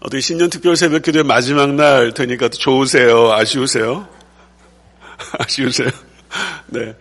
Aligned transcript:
어떻게 0.00 0.20
신년 0.20 0.50
특별 0.50 0.76
새벽 0.76 1.02
기도의 1.02 1.24
마지막 1.24 1.74
날 1.74 2.12
되니까 2.12 2.48
좋으세요? 2.48 3.32
아쉬우세요? 3.32 4.08
아쉬우세요? 5.38 5.88
네. 6.66 6.94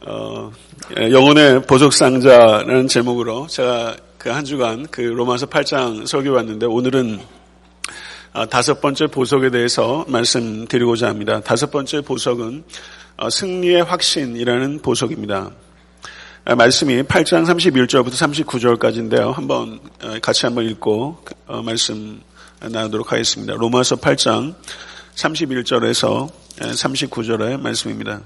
어, 0.00 0.50
예, 0.98 1.10
영혼의 1.10 1.62
보석상자라는 1.62 2.88
제목으로 2.88 3.46
제가 3.46 3.96
그 4.22 4.30
한 4.30 4.44
주간 4.44 4.86
그 4.88 5.00
로마서 5.00 5.46
8장 5.46 6.06
설교 6.06 6.30
왔는데 6.32 6.66
오늘은 6.66 7.18
아, 8.32 8.46
다섯 8.46 8.80
번째 8.80 9.08
보석에 9.08 9.50
대해서 9.50 10.04
말씀드리고자 10.06 11.08
합니다. 11.08 11.40
다섯 11.40 11.72
번째 11.72 12.02
보석은 12.02 12.62
어, 13.16 13.28
승리의 13.28 13.82
확신이라는 13.82 14.80
보석입니다. 14.80 15.50
아, 16.44 16.56
말씀이 16.56 17.04
8장 17.04 17.46
31절부터 17.46 18.14
39절까지인데요. 18.14 19.32
한번 19.32 19.78
어, 20.02 20.18
같이 20.20 20.44
한번 20.44 20.64
읽고 20.64 21.18
어, 21.46 21.62
말씀 21.62 22.20
나누도록 22.58 23.12
하겠습니다. 23.12 23.54
로마서 23.54 23.94
8장 23.94 24.56
31절에서 25.14 26.28
39절의 26.58 27.60
말씀입니다. 27.60 28.22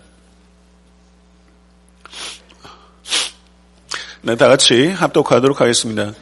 네, 4.22 4.34
다 4.34 4.48
같이 4.48 4.86
합독하도록 4.86 5.60
하겠습니다. 5.60 6.14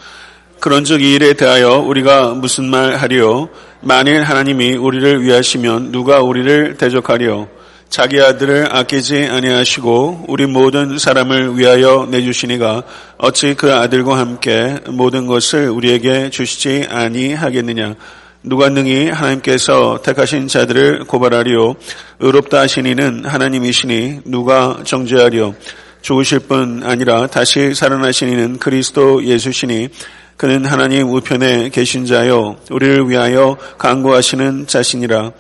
그런즉 0.59 1.01
이 1.01 1.15
일에 1.15 1.35
대하여 1.35 1.79
우리가 1.79 2.35
무슨 2.35 2.65
말 2.65 2.97
하리요? 2.97 3.51
만일 3.83 4.25
하나님이 4.25 4.75
우리를 4.75 5.23
위하시면 5.23 5.93
누가 5.93 6.23
우리를 6.23 6.77
대적하리요? 6.77 7.49
자기 7.89 8.21
아들을 8.21 8.75
아끼지 8.75 9.27
아니하시고 9.27 10.25
우리 10.29 10.47
모든 10.47 10.99
사람을 10.99 11.59
위하여 11.59 12.09
내주시니가 12.11 12.83
어찌 13.19 13.55
그 13.55 13.73
아들과 13.73 14.19
함께 14.19 14.81
모든 14.89 15.27
것을 15.27 15.69
우리에게 15.69 16.31
주시지 16.31 16.87
아니하겠느냐? 16.91 17.95
누가 18.43 18.69
능히 18.69 19.09
하나님께서 19.09 20.01
택하신 20.03 20.49
자들을 20.49 21.05
고발하리요? 21.05 21.77
의롭다 22.21 22.61
하시니는 22.61 23.25
하나님이시니 23.25 24.23
누가 24.27 24.81
정죄하리요? 24.85 25.55
죽으실 26.03 26.41
뿐 26.41 26.83
아니라 26.85 27.27
다시 27.29 27.75
살아나시니는 27.75 28.59
그리스도 28.59 29.25
예수시니 29.25 29.89
그는 30.37 30.67
하나님 30.67 31.09
우편에 31.11 31.71
계신 31.71 32.05
자요. 32.05 32.57
우리를 32.71 33.09
위하여 33.09 33.57
강구하시는 33.79 34.67
자신이라 34.67 35.33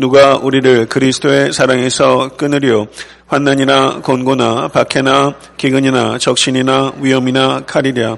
누가 0.00 0.38
우리를 0.38 0.86
그리스도의 0.86 1.52
사랑에서 1.52 2.30
끊으리요? 2.38 2.86
환난이나 3.26 4.00
곤고나 4.00 4.68
박해나 4.68 5.34
기근이나 5.58 6.16
적신이나 6.16 6.94
위험이나 7.02 7.66
칼이랴. 7.66 8.16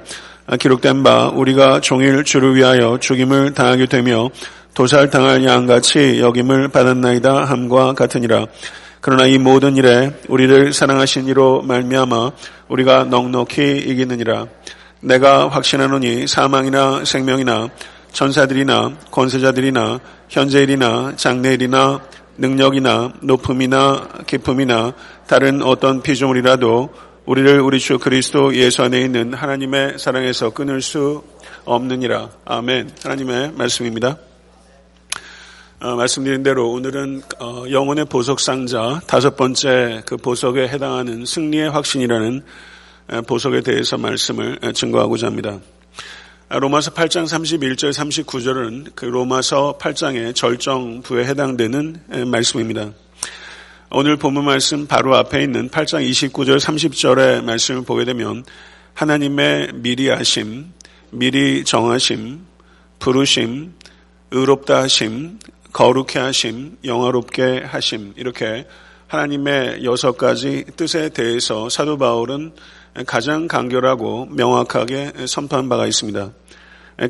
기록된 0.61 1.03
바 1.03 1.33
우리가 1.35 1.81
종일 1.81 2.23
주를 2.23 2.55
위하여 2.55 2.99
죽임을 3.01 3.55
당하게 3.55 3.87
되며 3.87 4.31
도살당할 4.75 5.45
양같이 5.45 6.21
여김을 6.21 6.69
받았나이다 6.69 7.47
함과 7.47 7.95
같으니라. 7.95 8.47
그러나 9.01 9.27
이 9.27 9.39
모든 9.39 9.77
일에 9.77 10.13
우리를 10.29 10.73
사랑하신 10.73 11.27
이로 11.27 11.63
말미암아 11.63 12.31
우리가 12.69 13.07
넉넉히 13.07 13.79
이기느니라. 13.79 14.47
내가 15.01 15.49
확신하노니 15.49 16.29
사망이나 16.29 17.05
생명이나 17.05 17.71
천사들이나 18.13 18.97
권세자들이나 19.11 20.01
현재일이나 20.29 21.15
장래일이나 21.17 22.01
능력이나 22.39 23.13
높음이나 23.21 24.09
기쁨이나 24.27 24.95
다른 25.27 25.63
어떤 25.63 26.03
피조물이라도 26.03 26.91
우리를 27.25 27.61
우리 27.61 27.79
주 27.79 27.99
그리스도 27.99 28.55
예수 28.57 28.83
안에 28.83 29.01
있는 29.01 29.33
하나님의 29.33 29.99
사랑에서 29.99 30.51
끊을 30.51 30.83
수 30.83 31.23
없느니라. 31.65 32.31
아멘. 32.45 32.91
하나님의 33.03 33.53
말씀입니다. 33.53 34.17
어, 35.81 35.97
말씀드린 35.97 36.43
대로 36.43 36.71
오늘은 36.71 37.23
어, 37.41 37.65
영혼의 37.71 38.07
보석 38.07 38.41
상자 38.41 39.01
다섯 39.07 39.37
번째 39.37 40.03
그 40.07 40.17
보석에 40.17 40.69
해당하는 40.69 41.25
승리의 41.25 41.71
확신이라는 41.71 42.43
보석에 43.27 43.63
대해서 43.63 43.99
말씀을 43.99 44.59
증거하고자 44.75 45.27
합니다. 45.27 45.59
로마서 46.55 46.91
8장 46.91 47.25
31절 47.25 47.95
39절은 47.95 48.93
그 48.95 49.07
로마서 49.07 49.79
8장의 49.81 50.35
절정부에 50.35 51.25
해당되는 51.25 52.27
말씀입니다. 52.27 52.91
오늘 53.91 54.19
본문 54.19 54.45
말씀 54.45 54.87
바로 54.87 55.17
앞에 55.17 55.43
있는 55.43 55.71
8장 55.71 56.07
29절 56.07 56.61
30절의 56.61 57.43
말씀을 57.43 57.85
보게 57.85 58.05
되면 58.05 58.45
하나님의 58.93 59.71
미리 59.77 60.11
하심, 60.11 60.73
미리 61.11 61.65
정하심, 61.65 62.45
부르심, 62.99 63.73
의롭다 64.31 64.83
하심, 64.83 65.39
거룩해 65.73 66.19
하심, 66.19 66.77
영화롭게 66.85 67.63
하심 67.65 68.13
이렇게 68.17 68.67
하나님의 69.07 69.85
여섯 69.85 70.19
가지 70.19 70.67
뜻에 70.77 71.09
대해서 71.09 71.71
사도 71.71 71.97
바울은 71.97 72.53
가장 73.07 73.49
간결하고 73.49 74.27
명확하게 74.31 75.13
선포한 75.27 75.69
바가 75.69 75.87
있습니다. 75.87 76.31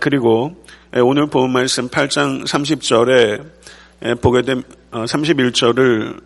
그리고 0.00 0.64
오늘 1.02 1.26
본 1.26 1.52
말씀 1.52 1.88
8장 1.88 2.44
30절에 2.44 4.20
보게 4.20 4.42
되 4.42 4.54
31절을 4.92 6.20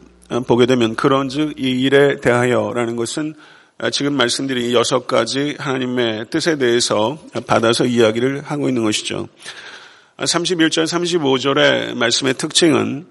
보게 0.46 0.66
되면 0.66 0.94
그런즉 0.94 1.58
이 1.58 1.70
일에 1.80 2.20
대하여라는 2.20 2.96
것은 2.96 3.34
지금 3.92 4.14
말씀드린 4.14 4.72
여섯 4.72 5.06
가지 5.06 5.54
하나님의 5.58 6.26
뜻에 6.30 6.56
대해서 6.58 7.18
받아서 7.46 7.84
이야기를 7.84 8.42
하고 8.42 8.68
있는 8.68 8.84
것이죠. 8.84 9.28
31절, 10.18 10.84
35절의 10.84 11.94
말씀의 11.94 12.34
특징은 12.34 13.06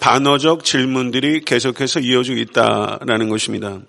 반어적 0.00 0.64
질문들이 0.64 1.40
계속해서 1.40 2.00
이어지고 2.00 2.38
있다라는 2.38 3.28
것입니다. 3.28 3.80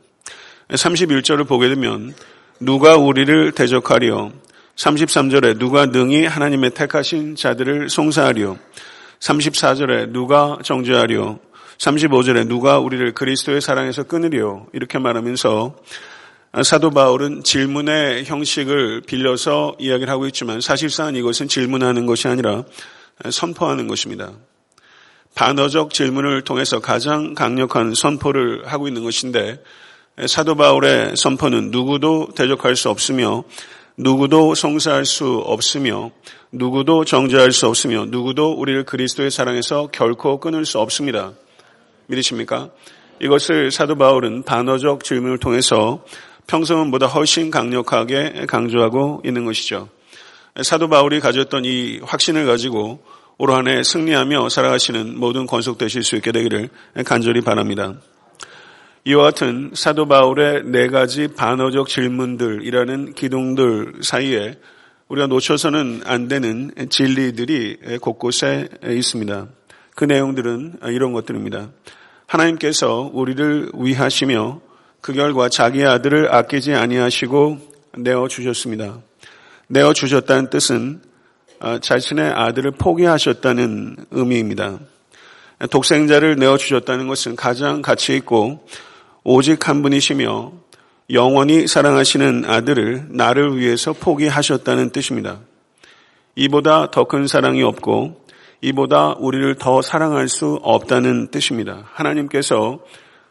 31절을 0.69 1.47
보게 1.47 1.69
되면 1.69 2.13
누가 2.59 2.97
우리를 2.97 3.53
대적하리요? 3.53 4.33
33절에 4.75 5.57
누가 5.57 5.85
능히 5.85 6.25
하나님의 6.25 6.72
택하신 6.72 7.35
자들을 7.35 7.89
송사하리요? 7.89 8.59
34절에 9.19 10.11
누가 10.11 10.57
정죄하리요? 10.63 11.39
35절에 11.78 12.47
누가 12.47 12.79
우리를 12.79 13.13
그리스도의 13.13 13.61
사랑에서 13.61 14.03
끊으리요? 14.03 14.67
이렇게 14.73 15.00
말하면서 15.00 15.75
사도 16.63 16.91
바울은 16.91 17.44
질문의 17.44 18.25
형식을 18.25 19.01
빌려서 19.01 19.75
이야기를 19.79 20.11
하고 20.11 20.25
있지만 20.28 20.59
사실상 20.59 21.16
이것은 21.16 21.47
질문하는 21.47 22.05
것이 22.05 22.28
아니라 22.28 22.63
선포하는 23.29 23.88
것입니다. 23.88 24.31
반어적 25.35 25.94
질문을 25.94 26.44
통해서 26.44 26.79
가장 26.79 27.35
강력한 27.35 27.94
선포를 27.94 28.67
하고 28.67 28.88
있는 28.88 29.03
것인데 29.03 29.61
사도 30.25 30.55
바울의 30.55 31.16
선포는 31.16 31.69
누구도 31.69 32.29
대적할 32.35 32.75
수 32.75 32.89
없으며 32.89 33.44
누구도 33.97 34.55
송사할 34.55 35.05
수 35.05 35.44
없으며 35.45 36.09
누구도 36.51 37.05
정죄할 37.05 37.51
수 37.51 37.67
없으며 37.67 38.05
누구도 38.05 38.53
우리를 38.53 38.83
그리스도의 38.85 39.29
사랑에서 39.29 39.89
결코 39.91 40.39
끊을 40.39 40.66
수 40.66 40.79
없습니다. 40.79 41.33
믿으십니까? 42.07 42.72
이것을 43.22 43.69
사도 43.69 43.95
바울은 43.95 44.41
반어적 44.41 45.03
질문을 45.03 45.38
통해서 45.38 46.03
평소보다 46.47 47.05
훨씬 47.05 47.51
강력하게 47.51 48.45
강조하고 48.47 49.22
있는 49.23 49.45
것이죠. 49.45 49.88
사도 50.63 50.89
바울이 50.89 51.19
가졌던 51.19 51.63
이 51.66 51.99
확신을 52.03 52.47
가지고 52.47 53.03
올 53.38 53.51
한해 53.51 53.84
승리하며 53.84 54.49
살아가시는 54.49 55.19
모든 55.19 55.45
권속되실 55.45 56.03
수 56.03 56.16
있게 56.16 56.31
되기를 56.31 56.69
간절히 57.05 57.41
바랍니다. 57.41 57.94
이와 59.07 59.23
같은 59.23 59.72
사도 59.73 60.06
바울의 60.06 60.63
네 60.66 60.90
가지 60.90 61.29
반어적 61.29 61.88
질문들이라는 61.88 63.13
기둥들 63.13 64.01
사이에 64.01 64.56
우리가 65.07 65.28
놓쳐서는 65.28 66.01
안 66.03 66.28
되는 66.28 66.72
진리들이 66.90 67.99
곳곳에 68.02 68.67
있습니다. 68.85 69.47
그 69.96 70.03
내용들은 70.03 70.79
이런 70.87 71.14
것들입니다. 71.14 71.70
하나님께서 72.26 73.09
우리를 73.14 73.72
위하시며 73.76 74.59
그 74.99 75.14
결과 75.14 75.47
자기 75.47 75.85
아들을 75.85 76.35
아끼지 76.35 76.73
아니하시고 76.73 77.59
내어 77.99 78.28
주셨습니다. 78.28 78.99
내어 79.70 79.93
주셨다는 79.93 80.49
뜻은 80.49 81.02
자신의 81.79 82.29
아들을 82.31 82.72
포기하셨다는 82.72 84.08
의미입니다. 84.11 84.79
독생자를 85.72 86.35
내어 86.35 86.58
주셨다는 86.58 87.08
것은 87.08 87.37
가장 87.37 87.81
가치 87.81 88.14
있고 88.17 88.67
오직 89.29 89.68
한 89.68 89.82
분이시며 89.82 90.53
영원히 91.12 91.68
사랑하시는 91.68 92.46
아들을 92.46 93.08
나를 93.09 93.58
위해서 93.58 93.91
포기하셨다는 93.91 94.91
뜻입니다. 94.91 95.41
이보다 96.35 96.91
더 96.91 97.03
큰 97.03 97.28
사랑이 97.28 97.62
없고 97.62 98.24
이보다 98.62 99.16
우리를 99.20 99.56
더 99.56 99.82
사랑할 99.82 100.29
수 100.29 100.58
없다는 100.64 101.28
뜻입니다. 101.28 101.84
하나님께서 101.91 102.79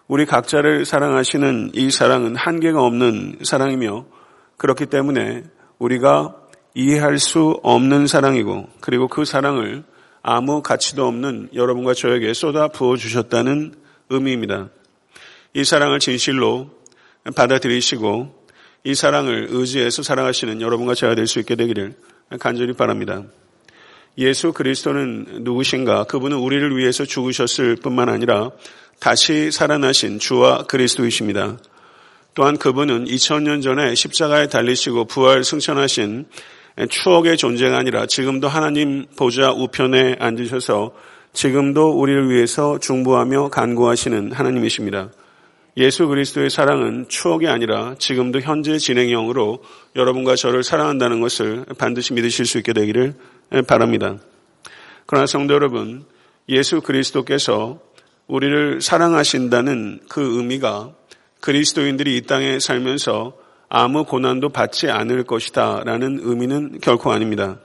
우리 0.06 0.26
각자를 0.26 0.84
사랑하시는 0.84 1.70
이 1.72 1.90
사랑은 1.90 2.36
한계가 2.36 2.84
없는 2.84 3.38
사랑이며 3.42 4.04
그렇기 4.58 4.84
때문에 4.84 5.44
우리가 5.78 6.36
이해할 6.74 7.18
수 7.18 7.58
없는 7.62 8.06
사랑이고 8.06 8.68
그리고 8.82 9.08
그 9.08 9.24
사랑을 9.24 9.82
아무 10.20 10.60
가치도 10.60 11.06
없는 11.06 11.48
여러분과 11.54 11.94
저에게 11.94 12.34
쏟아 12.34 12.68
부어 12.68 12.98
주셨다는 12.98 13.72
의미입니다. 14.10 14.68
이 15.54 15.64
사랑을 15.64 15.98
진실로 15.98 16.70
받아들이시고 17.34 18.46
이 18.84 18.94
사랑을 18.94 19.48
의지해서 19.50 20.02
사랑하시는 20.02 20.60
여러분과 20.60 20.94
제가 20.94 21.14
될 21.14 21.26
수 21.26 21.40
있게 21.40 21.56
되기를 21.56 21.94
간절히 22.38 22.72
바랍니다. 22.72 23.22
예수 24.18 24.52
그리스도는 24.52 25.42
누구신가? 25.42 26.04
그분은 26.04 26.38
우리를 26.38 26.76
위해서 26.76 27.04
죽으셨을 27.04 27.76
뿐만 27.76 28.08
아니라 28.08 28.50
다시 29.00 29.50
살아나신 29.50 30.18
주와 30.18 30.64
그리스도이십니다. 30.64 31.58
또한 32.34 32.56
그분은 32.56 33.06
2000년 33.06 33.62
전에 33.62 33.94
십자가에 33.94 34.48
달리시고 34.48 35.06
부활 35.06 35.42
승천하신 35.44 36.26
추억의 36.88 37.36
존재가 37.38 37.76
아니라 37.78 38.06
지금도 38.06 38.48
하나님 38.48 39.06
보좌 39.16 39.50
우편에 39.52 40.16
앉으셔서 40.18 40.94
지금도 41.32 41.98
우리를 41.98 42.30
위해서 42.30 42.78
중보하며 42.78 43.48
간구하시는 43.48 44.32
하나님이십니다. 44.32 45.10
예수 45.78 46.06
그리스도의 46.06 46.48
사랑은 46.48 47.06
추억이 47.08 47.48
아니라 47.48 47.96
지금도 47.98 48.40
현재 48.40 48.78
진행형으로 48.78 49.62
여러분과 49.94 50.34
저를 50.34 50.64
사랑한다는 50.64 51.20
것을 51.20 51.66
반드시 51.76 52.14
믿으실 52.14 52.46
수 52.46 52.56
있게 52.58 52.72
되기를 52.72 53.14
바랍니다. 53.68 54.16
그러나 55.04 55.26
성도 55.26 55.52
여러분, 55.52 56.04
예수 56.48 56.80
그리스도께서 56.80 57.78
우리를 58.26 58.80
사랑하신다는 58.80 60.00
그 60.08 60.38
의미가 60.38 60.94
그리스도인들이 61.40 62.16
이 62.16 62.22
땅에 62.22 62.58
살면서 62.58 63.36
아무 63.68 64.04
고난도 64.04 64.48
받지 64.48 64.88
않을 64.88 65.24
것이다 65.24 65.82
라는 65.84 66.18
의미는 66.22 66.78
결코 66.80 67.12
아닙니다. 67.12 67.58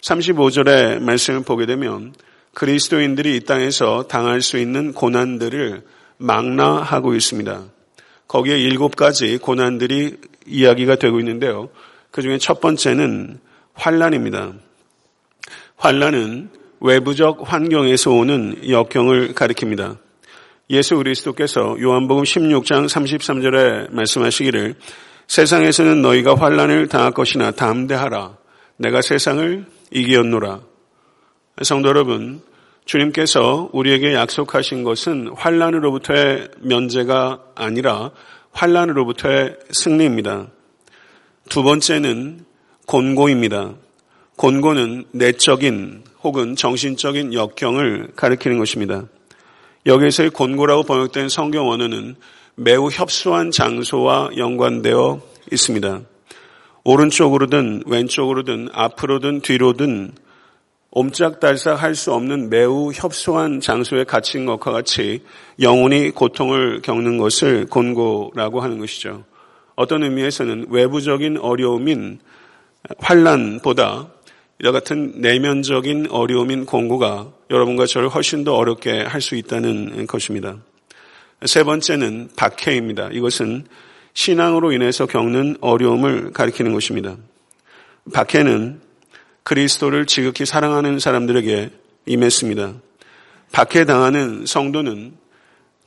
35절의 0.00 1.00
말씀을 1.00 1.42
보게 1.42 1.66
되면 1.66 2.14
그리스도인들이 2.54 3.36
이 3.36 3.40
땅에서 3.40 4.04
당할 4.08 4.40
수 4.40 4.58
있는 4.58 4.92
고난들을 4.92 5.82
망라하고 6.24 7.14
있습니다. 7.14 7.64
거기에 8.26 8.58
일곱 8.58 8.96
가지 8.96 9.36
고난들이 9.38 10.16
이야기가 10.46 10.96
되고 10.96 11.18
있는데요. 11.20 11.68
그 12.10 12.22
중에 12.22 12.38
첫 12.38 12.60
번째는 12.60 13.38
환란입니다. 13.74 14.54
환란은 15.76 16.50
외부적 16.80 17.40
환경에서 17.44 18.10
오는 18.10 18.68
역경을 18.68 19.34
가리킵니다. 19.34 19.98
예수 20.70 20.96
그리스도께서 20.96 21.76
요한복음 21.80 22.24
16장 22.24 22.86
33절에 22.86 23.92
말씀하시기를 23.92 24.74
세상에서는 25.26 26.00
너희가 26.00 26.36
환란을 26.36 26.88
당할 26.88 27.12
것이나 27.12 27.50
담대하라. 27.50 28.36
내가 28.78 29.02
세상을 29.02 29.66
이기었노라. 29.90 30.60
성도 31.62 31.88
여러분, 31.90 32.42
주님께서 32.84 33.70
우리에게 33.72 34.14
약속하신 34.14 34.84
것은 34.84 35.28
환란으로부터의 35.34 36.48
면제가 36.60 37.42
아니라 37.54 38.10
환란으로부터의 38.52 39.56
승리입니다. 39.70 40.48
두 41.48 41.62
번째는 41.62 42.44
곤고입니다. 42.86 43.74
곤고는 44.36 45.04
내적인 45.12 46.04
혹은 46.22 46.56
정신적인 46.56 47.32
역경을 47.32 48.12
가리키는 48.16 48.58
것입니다. 48.58 49.04
여기에서의 49.86 50.30
곤고라고 50.30 50.82
번역된 50.82 51.28
성경 51.28 51.70
언어는 51.70 52.16
매우 52.56 52.88
협소한 52.90 53.50
장소와 53.50 54.30
연관되어 54.36 55.20
있습니다. 55.52 56.00
오른쪽으로든 56.84 57.84
왼쪽으로든 57.86 58.68
앞으로든 58.72 59.40
뒤로든 59.40 60.12
옴짝달싹 60.96 61.82
할 61.82 61.96
수 61.96 62.12
없는 62.12 62.50
매우 62.50 62.92
협소한 62.92 63.60
장소에 63.60 64.04
갇힌 64.04 64.46
것과 64.46 64.70
같이 64.70 65.24
영혼이 65.60 66.10
고통을 66.10 66.82
겪는 66.82 67.18
것을 67.18 67.66
곤고라고 67.66 68.60
하는 68.60 68.78
것이죠. 68.78 69.24
어떤 69.74 70.04
의미에서는 70.04 70.66
외부적인 70.70 71.38
어려움인 71.38 72.20
환란보다 72.98 74.08
이와 74.62 74.70
같은 74.70 75.20
내면적인 75.20 76.06
어려움인 76.10 76.64
공고가 76.64 77.32
여러분과 77.50 77.86
저를 77.86 78.08
훨씬 78.08 78.44
더 78.44 78.54
어렵게 78.54 79.02
할 79.02 79.20
수 79.20 79.34
있다는 79.34 80.06
것입니다. 80.06 80.58
세 81.44 81.64
번째는 81.64 82.28
박해입니다. 82.36 83.08
이것은 83.10 83.66
신앙으로 84.12 84.70
인해서 84.70 85.06
겪는 85.06 85.56
어려움을 85.60 86.32
가리키는 86.32 86.72
것입니다. 86.72 87.16
박해는 88.12 88.83
그리스도를 89.44 90.06
지극히 90.06 90.46
사랑하는 90.46 90.98
사람들에게 90.98 91.70
임했습니다. 92.06 92.74
박해당하는 93.52 94.46
성도는 94.46 95.12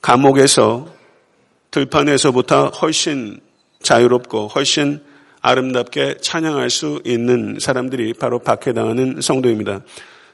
감옥에서 0.02 0.88
들판에서보다 1.72 2.68
훨씬 2.68 3.40
자유롭고 3.82 4.48
훨씬 4.48 5.02
아름답게 5.42 6.18
찬양할 6.22 6.70
수 6.70 7.02
있는 7.04 7.58
사람들이 7.60 8.14
바로 8.14 8.40
박해당하는 8.40 9.22
성도입니다. 9.22 9.82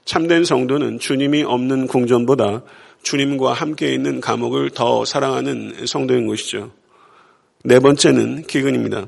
참된 0.05 0.43
성도는 0.43 0.99
주님이 0.99 1.43
없는 1.43 1.87
궁전보다 1.87 2.61
주님과 3.03 3.53
함께 3.53 3.93
있는 3.93 4.19
감옥을 4.19 4.69
더 4.71 5.05
사랑하는 5.05 5.85
성도인 5.85 6.27
것이죠. 6.27 6.71
네 7.63 7.79
번째는 7.79 8.43
기근입니다. 8.43 9.05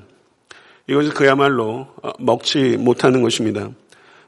이것은 0.87 1.11
그야말로 1.11 1.87
먹지 2.19 2.77
못하는 2.77 3.21
것입니다. 3.21 3.69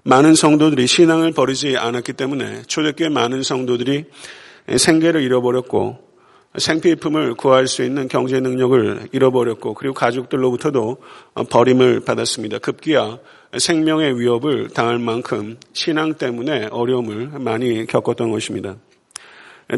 많은 0.08 0.36
성도들이 0.36 0.88
신앙을 0.88 1.34
버리지 1.34 1.76
않았기 1.76 2.14
때문에 2.14 2.62
초대교회 2.66 3.10
많은 3.10 3.44
성도들이 3.44 4.06
생계를 4.78 5.22
잃어버렸고 5.22 5.98
생필품을 6.58 7.34
구할 7.34 7.68
수 7.68 7.84
있는 7.84 8.08
경제 8.08 8.40
능력을 8.40 9.10
잃어버렸고 9.12 9.74
그리고 9.74 9.94
가족들로부터도 9.94 11.00
버림을 11.50 12.06
받았습니다. 12.06 12.60
급기야 12.60 13.20
생명의 13.58 14.18
위협을 14.18 14.70
당할 14.70 14.98
만큼 14.98 15.58
신앙 15.74 16.14
때문에 16.14 16.68
어려움을 16.72 17.32
많이 17.40 17.86
겪었던 17.86 18.32
것입니다. 18.32 18.78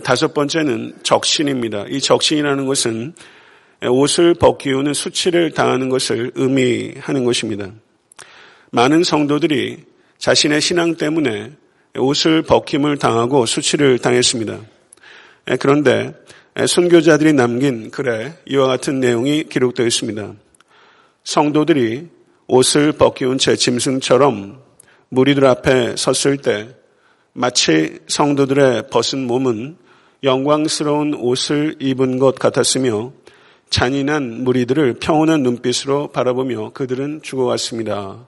다섯 0.04 0.36
번째는 0.36 1.00
적신입니다. 1.02 1.86
이 1.90 2.00
적신이라는 2.00 2.68
것은 2.68 3.16
옷을 3.90 4.36
벗기우는 4.36 4.94
수치를 4.94 5.54
당하는 5.54 5.90
것을 5.90 6.34
의미하는 6.36 7.26
것입니다. 7.26 7.72
많은 8.72 9.04
성도들이 9.04 9.88
자신의 10.19 10.60
신앙 10.60 10.95
때문에 10.95 11.54
옷을 11.98 12.42
벗김을 12.42 12.97
당하고 12.97 13.45
수치를 13.45 13.99
당했습니다. 13.99 14.59
그런데 15.59 16.14
순교자들이 16.68 17.33
남긴 17.33 17.90
글에 17.90 18.33
이와 18.45 18.68
같은 18.68 18.99
내용이 18.99 19.45
기록되어 19.45 19.88
있습니다. 19.88 20.33
성도들이 21.23 22.09
옷을 22.47 22.92
벗기운 22.92 23.38
채 23.38 23.56
짐승처럼 23.56 24.61
무리들 25.07 25.45
앞에 25.45 25.95
섰을 25.95 26.38
때 26.38 26.68
마치 27.31 27.99
성도들의 28.07 28.90
벗은 28.90 29.26
몸은 29.26 29.78
영광스러운 30.23 31.14
옷을 31.14 31.78
입은 31.80 32.19
것 32.19 32.35
같았으며 32.35 33.14
잔인한 33.69 34.44
무리들을 34.44 34.95
평온한 34.95 35.44
눈빛으로 35.44 36.09
바라보며 36.09 36.71
그들은 36.73 37.21
죽어갔습니다. 37.23 38.28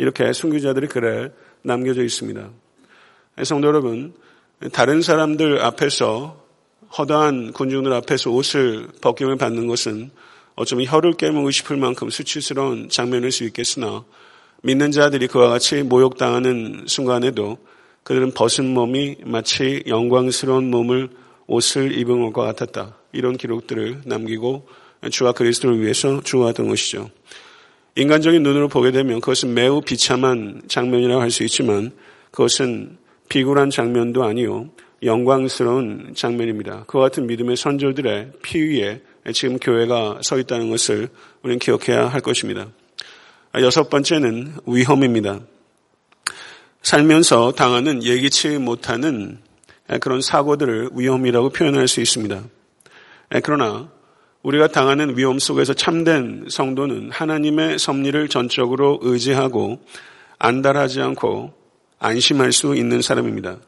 이렇게 0.00 0.32
순교자들이 0.32 0.86
글에 0.86 1.30
남겨져 1.60 2.02
있습니다. 2.02 2.50
성도 3.44 3.68
여러분, 3.68 4.14
다른 4.72 5.02
사람들 5.02 5.60
앞에서 5.62 6.42
허다한 6.96 7.52
군중들 7.52 7.92
앞에서 7.92 8.30
옷을 8.30 8.88
벗김을 9.02 9.36
받는 9.36 9.66
것은 9.66 10.10
어쩌면 10.56 10.86
혀를 10.86 11.12
깨물고 11.18 11.50
싶을 11.50 11.76
만큼 11.76 12.08
수치스러운 12.08 12.88
장면일 12.88 13.30
수 13.30 13.44
있겠으나 13.44 14.02
믿는 14.62 14.90
자들이 14.90 15.26
그와 15.26 15.50
같이 15.50 15.82
모욕당하는 15.82 16.84
순간에도 16.86 17.58
그들은 18.02 18.32
벗은 18.32 18.72
몸이 18.72 19.18
마치 19.26 19.82
영광스러운 19.86 20.70
몸을 20.70 21.10
옷을 21.46 21.92
입은 21.98 22.22
것과 22.22 22.46
같았다. 22.46 22.96
이런 23.12 23.36
기록들을 23.36 24.02
남기고 24.06 24.66
주와 25.10 25.32
그리스도를 25.32 25.82
위해서 25.82 26.22
주어왔던 26.22 26.68
것이죠. 26.68 27.10
인간적인 27.96 28.42
눈으로 28.42 28.68
보게 28.68 28.90
되면 28.92 29.20
그것은 29.20 29.54
매우 29.54 29.80
비참한 29.80 30.62
장면이라고 30.68 31.20
할 31.20 31.30
수 31.30 31.42
있지만 31.44 31.90
그것은 32.30 32.98
비굴한 33.28 33.70
장면도 33.70 34.24
아니요 34.24 34.70
영광스러운 35.02 36.12
장면입니다. 36.14 36.84
그와 36.86 37.04
같은 37.04 37.26
믿음의 37.26 37.56
선조들의 37.56 38.32
피 38.42 38.60
위에 38.60 39.00
지금 39.32 39.58
교회가 39.58 40.20
서 40.22 40.38
있다는 40.38 40.70
것을 40.70 41.08
우리는 41.42 41.58
기억해야 41.58 42.08
할 42.08 42.20
것입니다. 42.20 42.68
여섯 43.60 43.88
번째는 43.88 44.54
위험입니다. 44.66 45.40
살면서 46.82 47.52
당하는 47.52 48.02
예기치 48.02 48.58
못하는 48.58 49.38
그런 50.00 50.20
사고들을 50.20 50.90
위험이라고 50.94 51.50
표현할 51.50 51.88
수 51.88 52.00
있습니다. 52.00 52.44
그러나 53.42 53.90
우리가 54.42 54.68
당하는 54.68 55.18
위험 55.18 55.38
속에서 55.38 55.74
참된 55.74 56.46
성도는 56.48 57.10
하나님의 57.10 57.78
섭리를 57.78 58.28
전적으로 58.28 58.98
의지하고 59.02 59.80
안달하지 60.38 61.02
않고 61.02 61.52
안심할 61.98 62.52
수 62.52 62.74
있는 62.74 63.02
사람입니다. 63.02 63.58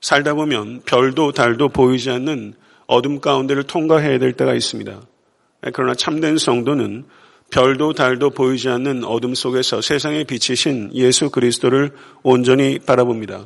살다 0.00 0.34
보면 0.34 0.82
별도 0.84 1.30
달도 1.30 1.68
보이지 1.68 2.10
않는 2.10 2.54
어둠 2.86 3.20
가운데를 3.20 3.62
통과해야 3.62 4.18
될 4.18 4.32
때가 4.32 4.54
있습니다. 4.54 5.00
그러나 5.72 5.94
참된 5.94 6.38
성도는 6.38 7.04
별도 7.50 7.92
달도 7.92 8.30
보이지 8.30 8.68
않는 8.68 9.04
어둠 9.04 9.34
속에서 9.34 9.80
세상에 9.80 10.24
비치신 10.24 10.90
예수 10.94 11.30
그리스도를 11.30 11.92
온전히 12.22 12.80
바라봅니다. 12.80 13.44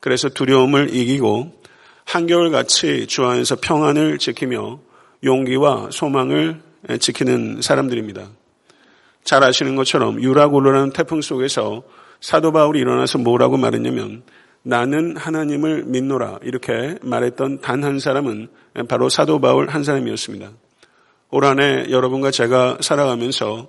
그래서 0.00 0.30
두려움을 0.30 0.94
이기고 0.94 1.60
한겨울같이 2.04 3.06
주 3.06 3.26
안에서 3.26 3.56
평안을 3.60 4.18
지키며 4.18 4.80
용기와 5.24 5.88
소망을 5.90 6.60
지키는 6.98 7.62
사람들입니다. 7.62 8.28
잘 9.24 9.44
아시는 9.44 9.76
것처럼 9.76 10.20
유라굴로라는 10.20 10.92
태풍 10.92 11.20
속에서 11.20 11.82
사도 12.20 12.52
바울이 12.52 12.80
일어나서 12.80 13.18
뭐라고 13.18 13.56
말했냐면 13.56 14.22
나는 14.62 15.16
하나님을 15.16 15.84
믿노라 15.86 16.40
이렇게 16.42 16.96
말했던 17.02 17.60
단 17.60 17.84
한 17.84 17.98
사람은 17.98 18.48
바로 18.88 19.08
사도 19.08 19.40
바울 19.40 19.68
한 19.68 19.84
사람이었습니다. 19.84 20.50
올 21.30 21.44
한해 21.44 21.86
여러분과 21.90 22.30
제가 22.30 22.78
살아가면서 22.80 23.68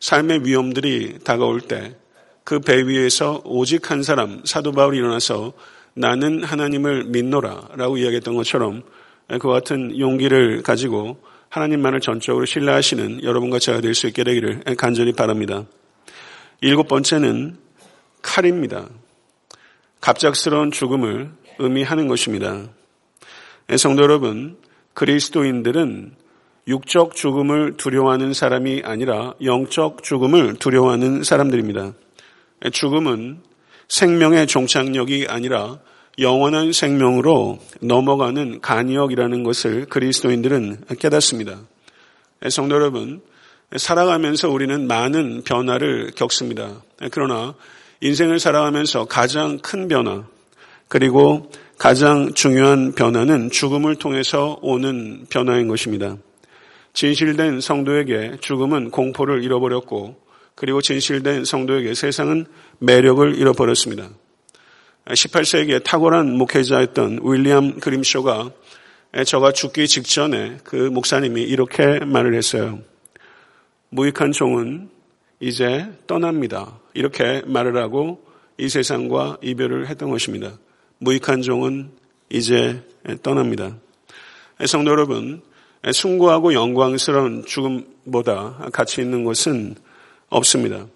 삶의 0.00 0.44
위험들이 0.44 1.18
다가올 1.24 1.60
때 1.60 1.96
그 2.44 2.60
배 2.60 2.86
위에서 2.86 3.40
오직 3.46 3.90
한 3.90 4.02
사람 4.02 4.42
사도 4.44 4.72
바울이 4.72 4.98
일어나서 4.98 5.54
나는 5.94 6.44
하나님을 6.44 7.04
믿노라 7.04 7.68
라고 7.76 7.96
이야기했던 7.96 8.34
것처럼 8.34 8.82
그 9.28 9.48
같은 9.48 9.98
용기를 9.98 10.62
가지고 10.62 11.18
하나님만을 11.48 12.00
전적으로 12.00 12.44
신뢰하시는 12.44 13.22
여러분과 13.22 13.58
제가 13.58 13.80
될 13.80 13.94
수 13.94 14.06
있게 14.06 14.24
되기를 14.24 14.62
간절히 14.76 15.12
바랍니다. 15.12 15.64
일곱 16.60 16.88
번째는 16.88 17.56
칼입니다. 18.22 18.88
갑작스러운 20.00 20.70
죽음을 20.70 21.30
의미하는 21.58 22.08
것입니다. 22.08 22.68
성도 23.78 24.02
여러분, 24.02 24.56
그리스도인들은 24.94 26.12
육적 26.66 27.14
죽음을 27.14 27.76
두려워하는 27.76 28.32
사람이 28.32 28.82
아니라 28.84 29.34
영적 29.42 30.02
죽음을 30.02 30.56
두려워하는 30.56 31.22
사람들입니다. 31.22 31.92
죽음은 32.72 33.42
생명의 33.88 34.46
종착역이 34.46 35.26
아니라 35.28 35.78
영원한 36.18 36.72
생명으로 36.72 37.58
넘어가는 37.80 38.60
간역이라는 38.60 39.42
것을 39.42 39.86
그리스도인들은 39.86 40.84
깨닫습니다. 40.98 41.60
성도 42.50 42.76
여러분, 42.76 43.20
살아가면서 43.76 44.48
우리는 44.50 44.86
많은 44.86 45.42
변화를 45.42 46.12
겪습니다. 46.14 46.82
그러나 47.10 47.54
인생을 48.00 48.38
살아가면서 48.38 49.06
가장 49.06 49.58
큰 49.58 49.88
변화, 49.88 50.24
그리고 50.88 51.50
가장 51.78 52.32
중요한 52.34 52.92
변화는 52.92 53.50
죽음을 53.50 53.96
통해서 53.96 54.58
오는 54.62 55.26
변화인 55.28 55.66
것입니다. 55.66 56.16
진실된 56.92 57.60
성도에게 57.60 58.36
죽음은 58.40 58.90
공포를 58.90 59.42
잃어버렸고 59.42 60.22
그리고 60.54 60.80
진실된 60.80 61.44
성도에게 61.44 61.94
세상은 61.94 62.46
매력을 62.78 63.34
잃어버렸습니다. 63.34 64.08
18세기에 65.06 65.84
탁월한 65.84 66.36
목회자였던 66.36 67.20
윌리엄 67.22 67.78
그림쇼가 67.78 68.50
저가 69.26 69.52
죽기 69.52 69.86
직전에 69.86 70.58
그 70.64 70.76
목사님이 70.76 71.42
이렇게 71.42 72.00
말을 72.00 72.34
했어요. 72.34 72.80
무익한 73.90 74.32
종은 74.32 74.88
이제 75.40 75.86
떠납니다. 76.06 76.80
이렇게 76.94 77.42
말을 77.46 77.76
하고 77.76 78.24
이 78.56 78.68
세상과 78.68 79.38
이별을 79.42 79.88
했던 79.88 80.10
것입니다. 80.10 80.58
무익한 80.98 81.42
종은 81.42 81.90
이제 82.30 82.82
떠납니다. 83.22 83.76
성도 84.66 84.90
여러분, 84.90 85.42
숭고하고 85.92 86.54
영광스러운 86.54 87.44
죽음보다 87.44 88.70
가치 88.72 89.02
있는 89.02 89.24
것은 89.24 89.76
없습니다. 90.28 90.86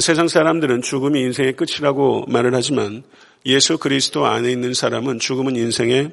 세상 0.00 0.26
사람들은 0.26 0.80
죽음이 0.80 1.20
인생의 1.20 1.54
끝이라고 1.54 2.24
말을 2.26 2.54
하지만 2.54 3.02
예수 3.44 3.76
그리스도 3.76 4.24
안에 4.24 4.50
있는 4.50 4.72
사람은 4.72 5.18
죽음은 5.18 5.56
인생의 5.56 6.12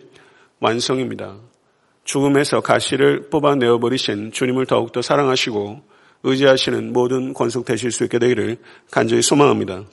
완성입니다. 0.59 1.37
죽음에서 2.03 2.59
가시를 2.59 3.29
뽑아내어 3.29 3.79
버리신 3.79 4.33
주님을 4.33 4.65
더욱더 4.65 5.01
사랑하시고 5.01 5.81
의지하시는 6.23 6.91
모든 6.91 7.33
권속 7.33 7.63
되실 7.63 7.91
수 7.91 8.03
있게 8.03 8.19
되기를 8.19 8.57
간절히 8.91 9.21
소망합니다. 9.21 9.85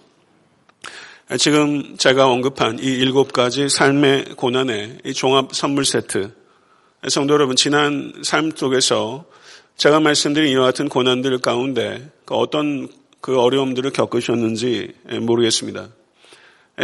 지금 1.39 1.97
제가 1.97 2.29
언급한 2.29 2.79
이 2.81 2.87
일곱 2.87 3.33
가지 3.33 3.69
삶의 3.69 4.35
고난의 4.37 4.99
이 5.05 5.13
종합 5.13 5.55
선물 5.55 5.85
세트 5.85 6.33
성도 7.09 7.35
여러분, 7.35 7.55
지난 7.55 8.13
삶 8.25 8.51
속에서 8.51 9.27
제가 9.77 10.01
말씀드린 10.01 10.51
이와 10.51 10.65
같은 10.65 10.89
고난들 10.89 11.39
가운데 11.39 12.11
그 12.25 12.35
어떤 12.35 12.89
그 13.27 13.41
어려움들을 13.41 13.91
겪으셨는지 13.91 14.93
모르겠습니다. 15.21 15.89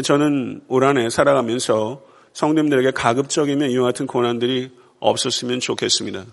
저는 0.02 0.62
올 0.66 0.82
한해 0.82 1.08
살아가면서 1.08 2.02
성도님들에게 2.32 2.90
가급적이면 2.90 3.70
이와 3.70 3.84
같은 3.84 4.08
고난들이 4.08 4.72
없었으면 4.99 5.61
좋겠습니다. 5.61 6.26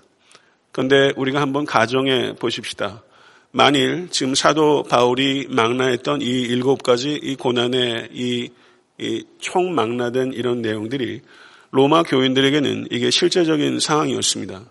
그런데 0.71 1.13
우리가 1.15 1.39
한번 1.39 1.63
가정해 1.63 2.33
보십시다. 2.33 3.03
만일 3.51 4.07
지금 4.09 4.33
사도 4.33 4.81
바울이 4.81 5.45
망라했던 5.47 6.23
이 6.23 6.25
일곱 6.25 6.81
가지 6.81 7.11
이 7.11 7.35
고난의 7.35 8.09
이, 8.11 8.49
이 8.97 9.23
총망라된 9.37 10.33
이런 10.33 10.63
내용들이 10.63 11.21
로마 11.69 12.01
교인들에게는 12.01 12.87
이게 12.89 13.11
실제적인 13.11 13.79
상황이었습니다. 13.79 14.63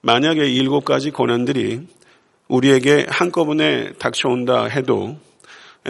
만약에 0.00 0.50
일곱 0.50 0.84
가지 0.84 1.12
고난들이 1.12 1.86
우리에게 2.48 3.06
한꺼번에 3.08 3.92
닥쳐온다 3.94 4.64
해도 4.64 5.18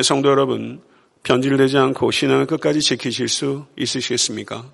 성도 0.02 0.30
여러분 0.30 0.80
변질되지 1.22 1.78
않고 1.78 2.10
신앙을 2.10 2.46
끝까지 2.46 2.80
지키실 2.80 3.28
수 3.28 3.66
있으시겠습니까? 3.76 4.64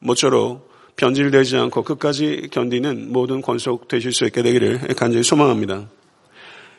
모쪼록 0.00 0.68
변질되지 0.96 1.56
않고 1.56 1.84
끝까지 1.84 2.48
견디는 2.50 3.12
모든 3.12 3.40
권속 3.40 3.88
되실 3.88 4.12
수 4.12 4.24
있게 4.24 4.42
되기를 4.42 4.94
간절히 4.96 5.22
소망합니다. 5.22 5.88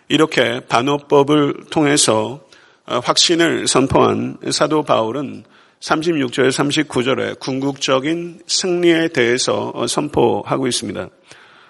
이렇게 0.10 0.60
반어법을 0.62 1.65
통해서 1.69 2.41
확신을 2.86 3.67
선포한 3.67 4.38
사도 4.51 4.84
바울은 4.84 5.43
36절, 5.79 6.50
39절에 6.50 7.39
궁극적인 7.39 8.41
승리에 8.46 9.10
대해서 9.10 9.74
선포하고 9.88 10.67
있습니다. 10.67 11.08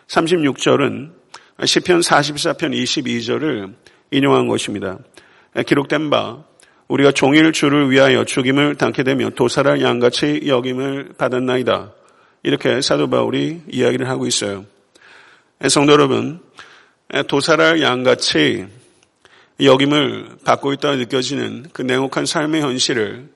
36절은 0.07 1.18
시편 1.63 1.99
44편 1.99 2.73
22절을 2.73 3.73
인용한 4.11 4.47
것입니다. 4.47 4.97
기록된 5.65 6.09
바 6.09 6.43
우리가 6.87 7.11
종일 7.11 7.51
주를 7.51 7.91
위하여 7.91 8.23
죽임을 8.23 8.75
당게 8.75 9.03
되며 9.03 9.29
도살할 9.29 9.81
양같이 9.81 10.41
여김을 10.47 11.13
받았나이다. 11.17 11.93
이렇게 12.43 12.81
사도 12.81 13.09
바울이 13.09 13.61
이야기를 13.69 14.07
하고 14.09 14.25
있어요. 14.25 14.65
성도 15.67 15.93
여러분, 15.93 16.39
도살할 17.27 17.81
양같이 17.81 18.65
여김을 19.61 20.37
받고 20.45 20.71
있다고 20.73 20.95
느껴지는 20.95 21.65
그 21.73 21.81
냉혹한 21.81 22.25
삶의 22.25 22.61
현실을 22.61 23.27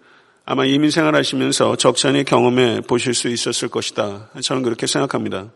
아마 0.45 0.65
이민 0.65 0.89
생활하시면서 0.89 1.75
적잖이 1.75 2.23
경험해 2.23 2.81
보실 2.87 3.13
수 3.13 3.27
있었을 3.27 3.67
것이다. 3.67 4.29
저는 4.41 4.63
그렇게 4.63 4.87
생각합니다. 4.87 5.51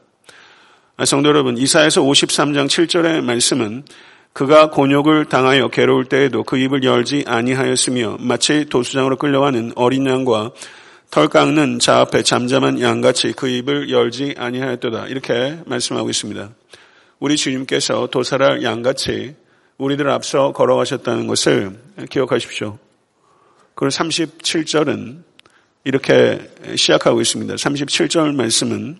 성도 1.05 1.29
여러분, 1.29 1.59
이사에서 1.59 2.01
53장 2.01 2.65
7절의 2.65 3.21
말씀은 3.21 3.83
그가 4.33 4.71
곤욕을 4.71 5.25
당하여 5.25 5.67
괴로울 5.67 6.05
때에도 6.05 6.43
그 6.43 6.57
입을 6.57 6.83
열지 6.83 7.23
아니하였으며 7.27 8.17
마치 8.19 8.65
도수장으로 8.65 9.17
끌려가는 9.17 9.73
어린 9.75 10.07
양과 10.07 10.53
털 11.11 11.27
깎는 11.27 11.77
자 11.77 11.99
앞에 11.99 12.23
잠잠한 12.23 12.81
양같이 12.81 13.33
그 13.33 13.47
입을 13.47 13.91
열지 13.91 14.33
아니하였도다. 14.39 15.05
이렇게 15.07 15.59
말씀하고 15.67 16.09
있습니다. 16.09 16.49
우리 17.19 17.37
주님께서 17.37 18.07
도살할 18.07 18.63
양같이 18.63 19.35
우리들 19.77 20.09
앞서 20.09 20.51
걸어가셨다는 20.51 21.27
것을 21.27 21.77
기억하십시오. 22.09 22.79
그리고 23.75 23.89
37절은 23.89 25.21
이렇게 25.83 26.39
시작하고 26.75 27.21
있습니다. 27.21 27.53
37절 27.53 28.33
말씀은 28.33 28.97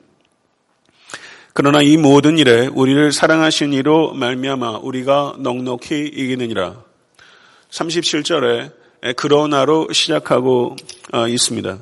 그러나 1.60 1.82
이 1.82 1.98
모든 1.98 2.38
일에 2.38 2.68
우리를 2.68 3.12
사랑하신 3.12 3.74
이로 3.74 4.14
말미암아 4.14 4.82
우리가 4.84 5.38
넉넉히 5.40 6.06
이기느니라. 6.06 6.84
37절에 7.72 9.16
그러나로 9.16 9.92
시작하고 9.92 10.76
어, 11.14 11.28
있습니다. 11.28 11.80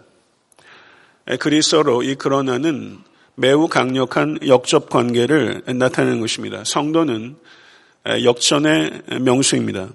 그리스어로 1.41 2.03
이 2.03 2.15
그러나는 2.15 2.99
매우 3.35 3.67
강력한 3.67 4.39
역접 4.47 4.89
관계를 4.89 5.63
나타내는 5.65 6.21
것입니다. 6.21 6.63
성도는 6.63 7.35
역전의 8.23 9.01
명수입니다. 9.19 9.89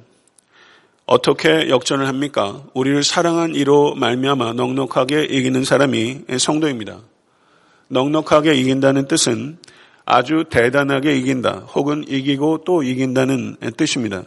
어떻게 1.06 1.70
역전을 1.70 2.06
합니까? 2.06 2.62
우리를 2.74 3.02
사랑한 3.02 3.54
이로 3.54 3.94
말미암아 3.94 4.52
넉넉하게 4.52 5.24
이기는 5.24 5.64
사람이 5.64 6.24
성도입니다. 6.38 7.00
넉넉하게 7.90 8.54
이긴다는 8.54 9.08
뜻은 9.08 9.58
아주 10.04 10.44
대단하게 10.48 11.16
이긴다 11.16 11.66
혹은 11.74 12.04
이기고 12.08 12.62
또 12.64 12.82
이긴다는 12.82 13.56
뜻입니다. 13.76 14.22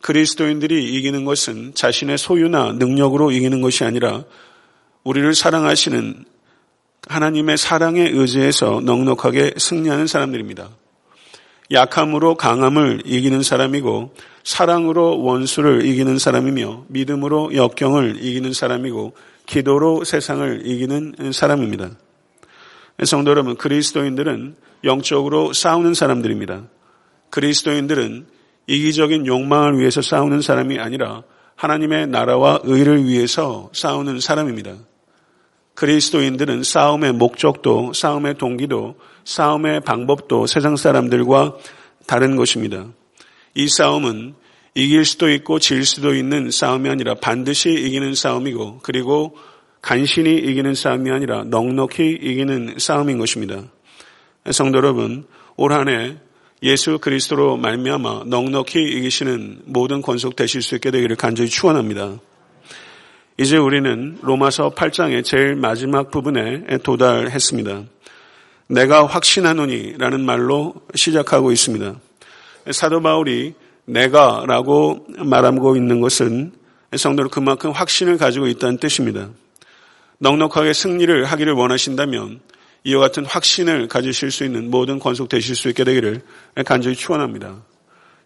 그리스도인들이 0.00 0.94
이기는 0.96 1.24
것은 1.24 1.74
자신의 1.74 2.18
소유나 2.18 2.72
능력으로 2.72 3.30
이기는 3.30 3.60
것이 3.60 3.84
아니라 3.84 4.24
우리를 5.04 5.32
사랑하시는 5.34 6.24
하나님의 7.08 7.56
사랑에 7.56 8.02
의지해서 8.02 8.80
넉넉하게 8.84 9.54
승리하는 9.56 10.06
사람들입니다. 10.06 10.70
약함으로 11.70 12.34
강함을 12.34 13.02
이기는 13.04 13.42
사람이고 13.42 14.14
사랑으로 14.44 15.22
원수를 15.22 15.86
이기는 15.86 16.18
사람이며 16.18 16.86
믿음으로 16.88 17.54
역경을 17.54 18.16
이기는 18.20 18.52
사람이고 18.52 19.14
기도로 19.46 20.04
세상을 20.04 20.62
이기는 20.66 21.32
사람입니다. 21.32 21.90
성도 23.04 23.30
여러분, 23.30 23.56
그리스도인들은 23.56 24.56
영적으로 24.84 25.52
싸우는 25.52 25.94
사람들입니다. 25.94 26.64
그리스도인들은 27.30 28.26
이기적인 28.66 29.26
욕망을 29.26 29.78
위해서 29.78 30.02
싸우는 30.02 30.42
사람이 30.42 30.78
아니라 30.78 31.22
하나님의 31.56 32.08
나라와 32.08 32.60
의를 32.64 33.04
위해서 33.04 33.70
싸우는 33.72 34.20
사람입니다. 34.20 34.74
그리스도인들은 35.74 36.62
싸움의 36.62 37.12
목적도, 37.14 37.92
싸움의 37.92 38.34
동기도, 38.34 38.96
싸움의 39.24 39.80
방법도 39.80 40.46
세상 40.46 40.76
사람들과 40.76 41.56
다른 42.06 42.36
것입니다. 42.36 42.86
이 43.54 43.68
싸움은 43.68 44.34
이길 44.74 45.04
수도 45.04 45.30
있고 45.30 45.58
질 45.58 45.84
수도 45.84 46.14
있는 46.14 46.50
싸움이 46.50 46.88
아니라 46.88 47.14
반드시 47.14 47.70
이기는 47.70 48.14
싸움이고 48.14 48.80
그리고 48.82 49.36
간신히 49.82 50.36
이기는 50.36 50.74
싸움이 50.74 51.10
아니라 51.10 51.42
넉넉히 51.44 52.18
이기는 52.22 52.76
싸움인 52.78 53.18
것입니다. 53.18 53.64
성도 54.50 54.78
여러분, 54.78 55.26
올 55.56 55.72
한해 55.72 56.16
예수 56.62 56.98
그리스도로 56.98 57.56
말미암아 57.56 58.24
넉넉히 58.26 58.80
이기시는 58.80 59.62
모든 59.66 60.00
권속 60.00 60.36
되실 60.36 60.62
수 60.62 60.76
있게 60.76 60.92
되기를 60.92 61.16
간절히 61.16 61.50
축원합니다. 61.50 62.18
이제 63.38 63.56
우리는 63.56 64.18
로마서 64.22 64.70
8장의 64.70 65.24
제일 65.24 65.56
마지막 65.56 66.12
부분에 66.12 66.78
도달했습니다. 66.84 67.82
내가 68.68 69.06
확신하노니라는 69.06 70.24
말로 70.24 70.74
시작하고 70.94 71.50
있습니다. 71.50 71.96
사도 72.70 73.02
바울이 73.02 73.54
내가라고 73.86 75.06
말하고 75.18 75.74
있는 75.76 76.00
것은 76.00 76.52
성도로 76.96 77.30
그만큼 77.30 77.72
확신을 77.72 78.16
가지고 78.18 78.46
있다는 78.46 78.78
뜻입니다. 78.78 79.30
넉넉하게 80.22 80.72
승리를 80.72 81.24
하기를 81.24 81.52
원하신다면 81.52 82.38
이와 82.84 83.00
같은 83.00 83.24
확신을 83.24 83.88
가지실 83.88 84.30
수 84.30 84.44
있는 84.44 84.70
모든 84.70 85.00
권속 85.00 85.28
되실 85.28 85.56
수 85.56 85.68
있게 85.68 85.82
되기를 85.82 86.22
간절히 86.64 86.94
축원합니다. 86.94 87.62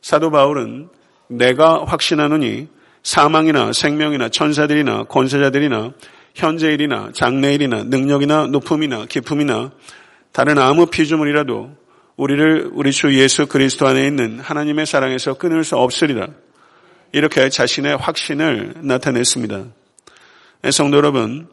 사도 0.02 0.30
바울은 0.30 0.90
내가 1.28 1.84
확신하노니 1.86 2.68
사망이나 3.02 3.72
생명이나 3.72 4.28
천사들이나 4.28 5.04
권세자들이나 5.04 5.94
현재일이나 6.34 7.12
장래일이나 7.14 7.84
능력이나 7.84 8.48
높음이나 8.48 9.06
기품이나 9.06 9.72
다른 10.32 10.58
아무 10.58 10.86
피조물이라도 10.86 11.76
우리를 12.16 12.70
우리 12.74 12.92
주 12.92 13.18
예수 13.18 13.46
그리스도 13.46 13.86
안에 13.86 14.06
있는 14.06 14.38
하나님의 14.40 14.84
사랑에서 14.84 15.34
끊을 15.34 15.64
수 15.64 15.76
없으리라. 15.76 16.28
이렇게 17.12 17.48
자신의 17.48 17.96
확신을 17.96 18.74
나타냈습니다. 18.82 19.64
성도 20.70 20.96
여러분, 20.96 21.48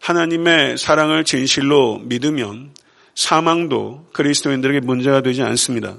하나님의 0.00 0.78
사랑을 0.78 1.24
진실로 1.24 1.98
믿으면 1.98 2.70
사망도 3.14 4.06
그리스도인들에게 4.12 4.80
문제가 4.80 5.20
되지 5.22 5.42
않습니다. 5.42 5.96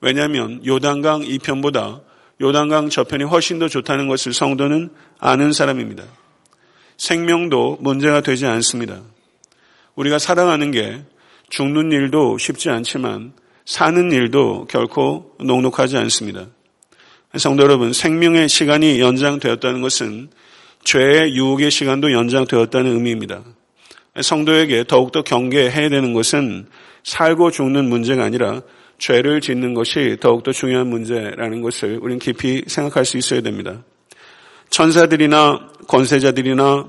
왜냐하면 0.00 0.64
요단강 0.64 1.22
이편보다 1.24 2.00
요단강 2.40 2.90
저편이 2.90 3.24
훨씬 3.24 3.58
더 3.58 3.68
좋다는 3.68 4.08
것을 4.08 4.32
성도는 4.32 4.90
아는 5.18 5.52
사람입니다. 5.52 6.04
생명도 6.96 7.78
문제가 7.80 8.20
되지 8.20 8.46
않습니다. 8.46 9.00
우리가 9.94 10.18
살아가는 10.18 10.70
게 10.70 11.02
죽는 11.48 11.92
일도 11.92 12.38
쉽지 12.38 12.70
않지만 12.70 13.32
사는 13.64 14.12
일도 14.12 14.66
결코 14.70 15.34
녹록하지 15.40 15.96
않습니다. 15.96 16.46
성도 17.36 17.64
여러분, 17.64 17.92
생명의 17.92 18.48
시간이 18.48 19.00
연장되었다는 19.00 19.82
것은 19.82 20.30
죄의 20.86 21.34
유혹의 21.34 21.72
시간도 21.72 22.12
연장되었다는 22.12 22.92
의미입니다. 22.92 23.42
성도에게 24.22 24.84
더욱더 24.84 25.22
경계해야 25.22 25.88
되는 25.88 26.12
것은 26.12 26.66
살고 27.02 27.50
죽는 27.50 27.88
문제가 27.88 28.22
아니라 28.22 28.62
죄를 28.98 29.40
짓는 29.40 29.74
것이 29.74 30.16
더욱더 30.20 30.52
중요한 30.52 30.86
문제라는 30.86 31.60
것을 31.60 31.98
우리는 32.00 32.20
깊이 32.20 32.62
생각할 32.68 33.04
수 33.04 33.18
있어야 33.18 33.40
됩니다. 33.40 33.82
천사들이나 34.70 35.72
권세자들이나 35.88 36.88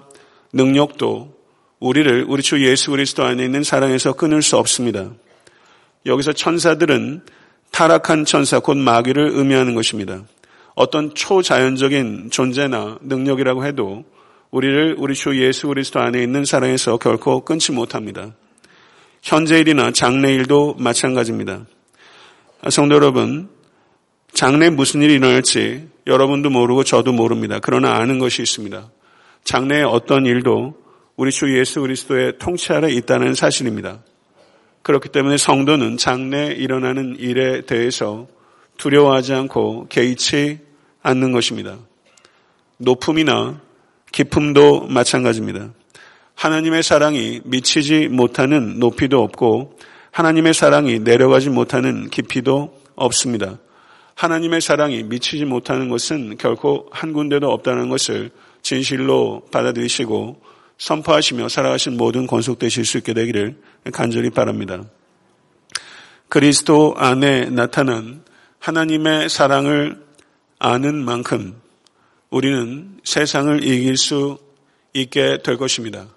능력도 0.53 1.35
우리를 1.79 2.25
우리 2.27 2.43
주 2.43 2.63
예수 2.65 2.91
그리스도 2.91 3.23
안에 3.23 3.43
있는 3.43 3.63
사랑에서 3.63 4.13
끊을 4.13 4.43
수 4.43 4.57
없습니다. 4.57 5.11
여기서 6.05 6.33
천사들은 6.33 7.23
타락한 7.71 8.25
천사 8.25 8.59
곧 8.59 8.77
마귀를 8.77 9.31
의미하는 9.33 9.73
것입니다. 9.73 10.23
어떤 10.77 11.15
초자연적인 11.15 12.29
존재나 12.29 12.99
능력이라고 13.01 13.65
해도 13.65 14.05
우리를 14.51 14.95
우리 14.99 15.15
주 15.15 15.35
예수 15.43 15.67
그리스도 15.67 15.99
안에 15.99 16.21
있는 16.21 16.45
사랑에서 16.45 16.97
결코 16.97 17.43
끊지 17.43 17.71
못합니다. 17.71 18.35
현재 19.23 19.59
일이나 19.59 19.89
장래 19.89 20.31
일도 20.35 20.75
마찬가지입니다. 20.77 21.65
성도 22.69 22.93
여러분, 22.93 23.49
장래 24.33 24.69
무슨 24.69 25.01
일이 25.01 25.15
일어날지 25.15 25.89
여러분도 26.05 26.51
모르고 26.51 26.83
저도 26.83 27.11
모릅니다. 27.11 27.57
그러나 27.59 27.95
아는 27.95 28.19
것이 28.19 28.43
있습니다. 28.43 28.87
장래에 29.45 29.81
어떤 29.81 30.27
일도 30.27 30.75
우리 31.15 31.31
주 31.31 31.57
예수 31.57 31.81
그리스도의 31.81 32.37
통치 32.37 32.71
아래 32.71 32.91
있다는 32.91 33.33
사실입니다. 33.33 34.03
그렇기 34.83 35.09
때문에 35.09 35.37
성도는 35.37 35.97
장래에 35.97 36.53
일어나는 36.53 37.15
일에 37.17 37.61
대해서 37.61 38.27
두려워하지 38.77 39.33
않고 39.33 39.87
개의치 39.89 40.66
않는 41.07 41.31
것입니다. 41.31 41.77
높음이나 42.77 43.61
깊음도 44.11 44.87
마찬가지입니다. 44.87 45.71
하나님의 46.35 46.83
사랑이 46.83 47.41
미치지 47.45 48.07
못하는 48.07 48.79
높이도 48.79 49.23
없고 49.23 49.79
하나님의 50.11 50.53
사랑이 50.53 50.99
내려가지 50.99 51.49
못하는 51.49 52.09
깊이도 52.09 52.73
없습니다. 52.95 53.57
하나님의 54.15 54.61
사랑이 54.61 55.03
미치지 55.03 55.45
못하는 55.45 55.89
것은 55.89 56.37
결코 56.37 56.87
한 56.91 57.13
군데도 57.13 57.49
없다는 57.51 57.89
것을 57.89 58.31
진실로 58.61 59.43
받아들이시고 59.51 60.41
선포하시며 60.77 61.49
살아가신 61.49 61.97
모든 61.97 62.27
권속되실 62.27 62.85
수 62.85 62.97
있게 62.97 63.13
되기를 63.13 63.57
간절히 63.93 64.29
바랍니다. 64.29 64.83
그리스도 66.29 66.93
안에 66.97 67.49
나타난 67.49 68.23
하나님의 68.59 69.29
사랑을 69.29 70.06
아는 70.59 71.03
만큼 71.03 71.55
우리는 72.29 72.99
세상을 73.03 73.63
이길 73.63 73.97
수 73.97 74.37
있게 74.93 75.39
될 75.43 75.57
것입니다. 75.57 76.07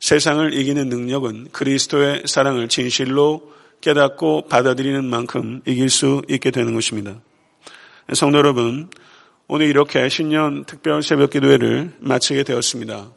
세상을 0.00 0.52
이기는 0.52 0.88
능력은 0.88 1.48
그리스도의 1.52 2.24
사랑을 2.26 2.68
진실로 2.68 3.52
깨닫고 3.80 4.48
받아들이는 4.48 5.04
만큼 5.04 5.62
이길 5.66 5.88
수 5.88 6.22
있게 6.28 6.50
되는 6.50 6.74
것입니다. 6.74 7.20
성도 8.12 8.38
여러분, 8.38 8.90
오늘 9.48 9.66
이렇게 9.66 10.08
신년 10.08 10.64
특별 10.64 11.02
새벽 11.02 11.30
기도회를 11.30 11.92
마치게 12.00 12.42
되었습니다. 12.42 13.10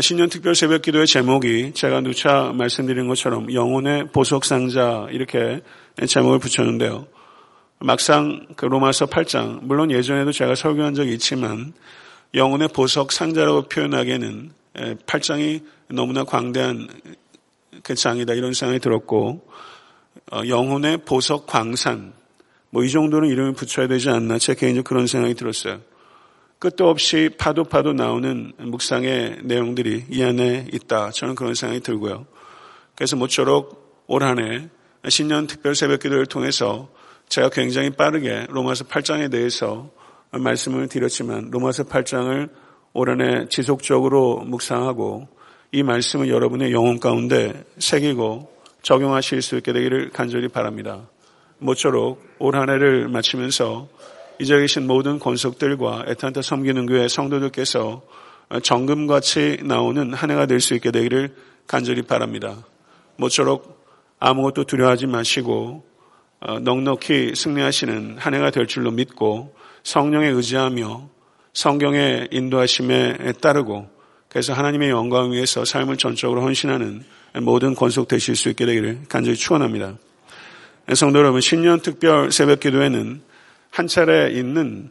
신년 0.00 0.30
특별 0.30 0.54
새벽 0.54 0.82
기도의 0.82 1.06
제목이 1.06 1.72
제가 1.74 2.00
누차 2.00 2.52
말씀드린 2.54 3.08
것처럼 3.08 3.52
영혼의 3.52 4.08
보석 4.12 4.44
상자 4.44 5.06
이렇게 5.10 5.60
제목을 6.06 6.38
붙였는데요. 6.38 7.06
막상 7.84 8.46
그 8.56 8.66
로마서 8.66 9.06
8장, 9.06 9.60
물론 9.62 9.90
예전에도 9.90 10.32
제가 10.32 10.54
설교한 10.54 10.94
적이 10.94 11.14
있지만 11.14 11.72
영혼의 12.34 12.68
보석 12.68 13.12
상자라고 13.12 13.62
표현하기에는 13.62 14.52
8장이 15.06 15.64
너무나 15.88 16.24
광대한 16.24 16.88
그 17.82 17.94
장이다 17.94 18.34
이런 18.34 18.52
생각이 18.52 18.80
들었고 18.80 19.46
어, 20.30 20.42
영혼의 20.46 20.98
보석 21.04 21.46
광산 21.46 22.12
뭐 22.72 22.84
이 22.84 22.90
정도는 22.90 23.28
이름을 23.28 23.52
붙여야 23.52 23.86
되지 23.86 24.08
않나 24.08 24.38
제 24.38 24.54
개인적으로 24.54 24.84
그런 24.84 25.06
생각이 25.06 25.34
들었어요. 25.34 25.80
끝도 26.58 26.88
없이 26.88 27.28
파도 27.36 27.64
파도 27.64 27.92
나오는 27.92 28.52
묵상의 28.56 29.40
내용들이 29.42 30.06
이 30.08 30.22
안에 30.22 30.68
있다. 30.72 31.10
저는 31.10 31.34
그런 31.34 31.54
생각이 31.54 31.82
들고요. 31.82 32.26
그래서 32.94 33.16
모쪼록 33.16 34.04
올 34.06 34.22
한해 34.22 34.70
신년 35.08 35.46
특별 35.46 35.74
새벽 35.74 36.00
기도를 36.00 36.24
통해서 36.26 36.88
제가 37.32 37.48
굉장히 37.48 37.88
빠르게 37.88 38.46
로마서 38.50 38.84
8장에 38.84 39.30
대해서 39.30 39.88
말씀을 40.32 40.86
드렸지만 40.88 41.48
로마서 41.50 41.84
8장을 41.84 42.50
올 42.92 43.08
한해 43.08 43.48
지속적으로 43.48 44.40
묵상하고 44.40 45.28
이 45.72 45.82
말씀을 45.82 46.28
여러분의 46.28 46.72
영혼 46.72 47.00
가운데 47.00 47.64
새기고 47.78 48.52
적용하실 48.82 49.40
수 49.40 49.56
있게 49.56 49.72
되기를 49.72 50.10
간절히 50.10 50.48
바랍니다. 50.48 51.08
모쪼록 51.56 52.22
올 52.38 52.54
한 52.54 52.68
해를 52.68 53.08
마치면서 53.08 53.88
이 54.38 54.44
자리에 54.44 54.64
계신 54.64 54.86
모든 54.86 55.18
권속들과 55.18 56.04
에탄타 56.08 56.42
섬기는 56.42 56.84
교회 56.84 57.08
성도들께서 57.08 58.02
정금같이 58.62 59.56
나오는 59.62 60.12
한 60.12 60.30
해가 60.30 60.44
될 60.44 60.60
수 60.60 60.74
있게 60.74 60.90
되기를 60.90 61.34
간절히 61.66 62.02
바랍니다. 62.02 62.58
모쪼록 63.16 63.86
아무것도 64.18 64.64
두려워하지 64.64 65.06
마시고 65.06 65.91
어, 65.91 65.91
넉넉히 66.62 67.34
승리하시는 67.34 68.16
한 68.18 68.34
해가 68.34 68.50
될 68.50 68.66
줄로 68.66 68.90
믿고 68.90 69.54
성령에 69.84 70.28
의지하며 70.28 71.08
성경의 71.52 72.28
인도하심에 72.30 73.32
따르고 73.40 73.88
그래서 74.28 74.52
하나님의 74.54 74.90
영광을 74.90 75.32
위해서 75.32 75.64
삶을 75.64 75.98
전적으로 75.98 76.42
헌신하는 76.42 77.04
모든 77.42 77.74
권속 77.74 78.08
되실 78.08 78.34
수 78.34 78.48
있게 78.48 78.64
되기를 78.66 79.02
간절히 79.08 79.36
축원합니다. 79.36 79.98
성도 80.94 81.18
여러분, 81.18 81.40
신년 81.40 81.80
특별 81.80 82.32
새벽 82.32 82.60
기도회는 82.60 83.22
한 83.70 83.86
차례 83.86 84.30
있는 84.32 84.90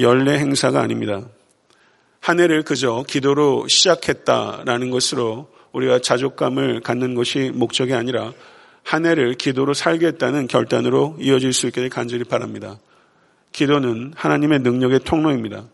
연례 0.00 0.38
행사가 0.38 0.80
아닙니다. 0.80 1.22
한 2.20 2.40
해를 2.40 2.62
그저 2.62 3.04
기도로 3.06 3.68
시작했다라는 3.68 4.90
것으로 4.90 5.48
우리가 5.72 5.98
자족감을 6.00 6.80
갖는 6.80 7.14
것이 7.14 7.50
목적이 7.54 7.94
아니라 7.94 8.32
한 8.86 9.04
해를 9.04 9.34
기도로 9.34 9.74
살겠다는 9.74 10.46
결단으로 10.46 11.16
이어질 11.18 11.52
수 11.52 11.66
있게 11.66 11.88
간절히 11.88 12.22
바랍니다. 12.22 12.78
기도는 13.50 14.12
하나님의 14.14 14.60
능력의 14.60 15.00
통로입니다. 15.00 15.64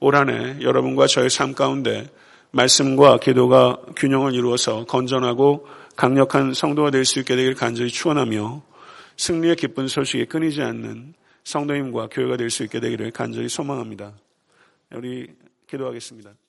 올 0.00 0.16
한 0.16 0.30
해 0.30 0.60
여러분과 0.60 1.06
저의 1.06 1.30
삶 1.30 1.54
가운데 1.54 2.10
말씀과 2.50 3.18
기도가 3.18 3.78
균형을 3.94 4.34
이루어서 4.34 4.84
건전하고 4.86 5.64
강력한 5.94 6.52
성도가 6.52 6.90
될 6.90 7.04
수 7.04 7.20
있게 7.20 7.36
되길 7.36 7.54
간절히 7.54 7.88
축원하며 7.88 8.62
승리의 9.16 9.54
기쁜 9.54 9.86
소식이 9.86 10.24
끊이지 10.26 10.60
않는 10.60 11.14
성도님과 11.44 12.08
교회가 12.10 12.36
될 12.36 12.50
수 12.50 12.64
있게 12.64 12.80
되기를 12.80 13.12
간절히 13.12 13.48
소망합니다. 13.48 14.12
우리 14.90 15.28
기도하겠습니다. 15.68 16.39